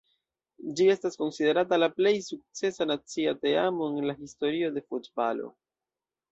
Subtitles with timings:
[0.77, 5.55] Ĝi estas konsiderata la plej sukcesa nacia teamo en la historio de futbalo.